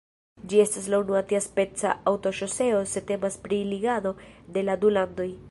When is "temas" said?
3.13-3.39